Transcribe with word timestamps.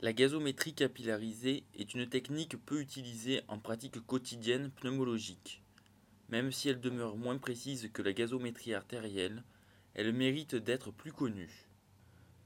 La 0.00 0.12
gazométrie 0.12 0.74
capillarisée 0.74 1.64
est 1.74 1.92
une 1.92 2.08
technique 2.08 2.56
peu 2.64 2.80
utilisée 2.80 3.42
en 3.48 3.58
pratique 3.58 3.98
quotidienne 4.06 4.70
pneumologique. 4.70 5.60
Même 6.28 6.52
si 6.52 6.68
elle 6.68 6.80
demeure 6.80 7.16
moins 7.16 7.36
précise 7.36 7.90
que 7.92 8.02
la 8.02 8.12
gazométrie 8.12 8.74
artérielle, 8.74 9.42
elle 9.94 10.12
mérite 10.12 10.54
d'être 10.54 10.92
plus 10.92 11.12
connue. 11.12 11.66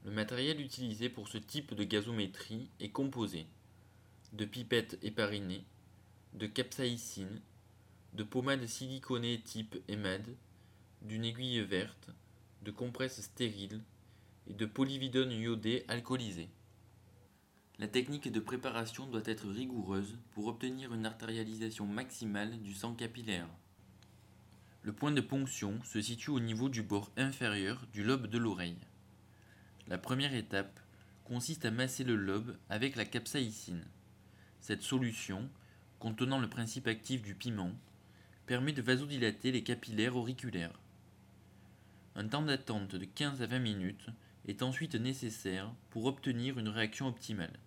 Le 0.03 0.09
matériel 0.09 0.59
utilisé 0.61 1.09
pour 1.09 1.27
ce 1.27 1.37
type 1.37 1.75
de 1.75 1.83
gazométrie 1.83 2.71
est 2.79 2.89
composé 2.89 3.45
de 4.31 4.45
pipettes 4.45 4.97
éparinées, 5.03 5.63
de 6.33 6.47
capsaïcine, 6.47 7.39
de 8.13 8.23
pommades 8.23 8.65
siliconées 8.65 9.39
type 9.39 9.77
EMAD, 9.87 10.25
d'une 11.03 11.23
aiguille 11.23 11.61
verte, 11.61 12.09
de 12.63 12.71
compresses 12.71 13.21
stériles 13.21 13.79
et 14.47 14.53
de 14.53 14.65
polyvidone 14.65 15.31
iodé 15.31 15.85
alcoolisé. 15.87 16.49
La 17.79 17.87
technique 17.87 18.31
de 18.31 18.39
préparation 18.39 19.07
doit 19.07 19.23
être 19.25 19.47
rigoureuse 19.47 20.19
pour 20.31 20.45
obtenir 20.45 20.93
une 20.93 21.07
artérialisation 21.07 21.87
maximale 21.87 22.61
du 22.61 22.73
sang 22.73 22.93
capillaire. 22.93 23.47
Le 24.83 24.93
point 24.93 25.11
de 25.11 25.21
ponction 25.21 25.81
se 25.83 25.99
situe 25.99 26.29
au 26.29 26.39
niveau 26.39 26.69
du 26.69 26.83
bord 26.83 27.09
inférieur 27.17 27.87
du 27.91 28.03
lobe 28.03 28.27
de 28.27 28.37
l'oreille. 28.37 28.77
La 29.87 29.97
première 29.97 30.35
étape 30.35 30.79
consiste 31.23 31.65
à 31.65 31.71
masser 31.71 32.03
le 32.03 32.15
lobe 32.15 32.55
avec 32.69 32.95
la 32.95 33.05
capsaïcine. 33.05 33.85
Cette 34.59 34.83
solution, 34.83 35.49
contenant 35.99 36.39
le 36.39 36.49
principe 36.49 36.87
actif 36.87 37.23
du 37.23 37.33
piment, 37.33 37.71
permet 38.45 38.73
de 38.73 38.83
vasodilater 38.83 39.51
les 39.51 39.63
capillaires 39.63 40.15
auriculaires. 40.15 40.79
Un 42.15 42.27
temps 42.27 42.43
d'attente 42.43 42.95
de 42.95 43.05
15 43.05 43.41
à 43.41 43.47
20 43.47 43.59
minutes 43.59 44.09
est 44.47 44.61
ensuite 44.61 44.95
nécessaire 44.95 45.73
pour 45.89 46.05
obtenir 46.05 46.59
une 46.59 46.69
réaction 46.69 47.07
optimale. 47.07 47.59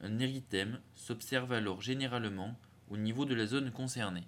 Un 0.00 0.18
érythème 0.18 0.80
s'observe 0.94 1.52
alors 1.52 1.80
généralement 1.80 2.58
au 2.88 2.96
niveau 2.96 3.24
de 3.24 3.34
la 3.34 3.46
zone 3.46 3.70
concernée. 3.70 4.24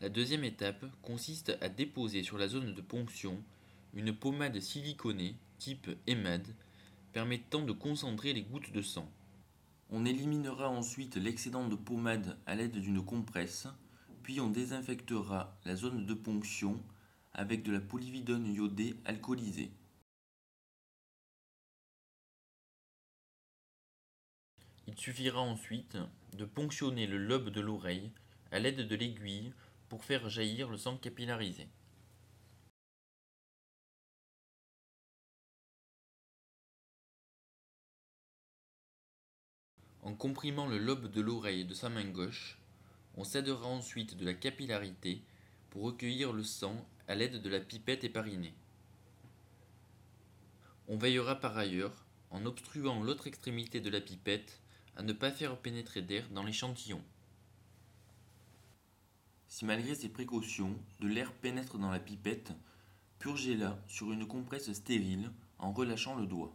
La 0.00 0.08
deuxième 0.08 0.44
étape 0.44 0.84
consiste 1.02 1.56
à 1.60 1.68
déposer 1.68 2.22
sur 2.22 2.38
la 2.38 2.48
zone 2.48 2.74
de 2.74 2.80
ponction 2.80 3.42
une 3.92 4.14
pommade 4.14 4.58
siliconée 4.60 5.36
type 5.58 5.90
EMAD 6.06 6.46
permettant 7.12 7.62
de 7.62 7.72
concentrer 7.72 8.32
les 8.32 8.42
gouttes 8.42 8.72
de 8.72 8.82
sang. 8.82 9.10
On 9.90 10.06
éliminera 10.06 10.70
ensuite 10.70 11.16
l'excédent 11.16 11.68
de 11.68 11.74
pommade 11.74 12.38
à 12.46 12.54
l'aide 12.54 12.78
d'une 12.78 13.04
compresse, 13.04 13.66
puis 14.22 14.40
on 14.40 14.48
désinfectera 14.48 15.56
la 15.64 15.76
zone 15.76 16.06
de 16.06 16.14
ponction 16.14 16.80
avec 17.32 17.62
de 17.62 17.72
la 17.72 17.80
polyvidone 17.80 18.46
iodée 18.46 18.96
alcoolisée. 19.04 19.70
Il 24.86 24.98
suffira 24.98 25.40
ensuite 25.40 25.96
de 26.32 26.44
ponctionner 26.44 27.06
le 27.06 27.18
lobe 27.18 27.50
de 27.50 27.60
l'oreille 27.60 28.10
à 28.50 28.58
l'aide 28.58 28.88
de 28.88 28.96
l'aiguille 28.96 29.52
pour 29.88 30.04
faire 30.04 30.28
jaillir 30.28 30.68
le 30.68 30.76
sang 30.76 30.96
capillarisé. 30.96 31.68
En 40.02 40.14
comprimant 40.14 40.66
le 40.66 40.78
lobe 40.78 41.10
de 41.10 41.20
l'oreille 41.20 41.64
de 41.64 41.74
sa 41.74 41.88
main 41.88 42.04
gauche, 42.04 42.58
on 43.16 43.22
cédera 43.22 43.66
ensuite 43.66 44.16
de 44.16 44.24
la 44.24 44.34
capillarité 44.34 45.22
pour 45.70 45.82
recueillir 45.82 46.32
le 46.32 46.42
sang 46.42 46.86
à 47.08 47.14
l'aide 47.14 47.40
de 47.40 47.48
la 47.48 47.60
pipette 47.60 48.04
éparinée. 48.04 48.54
On 50.88 50.96
veillera 50.96 51.36
par 51.36 51.56
ailleurs, 51.56 52.04
en 52.30 52.44
obstruant 52.46 53.02
l'autre 53.02 53.26
extrémité 53.26 53.80
de 53.80 53.90
la 53.90 54.00
pipette, 54.00 54.60
à 54.96 55.02
ne 55.02 55.12
pas 55.12 55.30
faire 55.30 55.56
pénétrer 55.56 56.02
d'air 56.02 56.28
dans 56.30 56.42
l'échantillon. 56.42 57.02
Si 59.48 59.64
malgré 59.64 59.94
ces 59.94 60.08
précautions, 60.08 60.76
de 61.00 61.08
l'air 61.08 61.32
pénètre 61.32 61.78
dans 61.78 61.90
la 61.90 62.00
pipette, 62.00 62.52
purgez-la 63.18 63.78
sur 63.88 64.12
une 64.12 64.26
compresse 64.26 64.72
stérile 64.72 65.30
en 65.58 65.72
relâchant 65.72 66.16
le 66.16 66.26
doigt. 66.26 66.52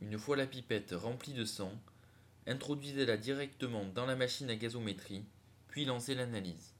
Une 0.00 0.18
fois 0.18 0.36
la 0.36 0.46
pipette 0.46 0.92
remplie 0.92 1.34
de 1.34 1.44
sang, 1.44 1.72
introduisez-la 2.48 3.16
directement 3.16 3.84
dans 3.94 4.06
la 4.06 4.16
machine 4.16 4.50
à 4.50 4.56
gazométrie, 4.56 5.24
puis 5.68 5.84
lancez 5.84 6.14
l'analyse. 6.14 6.74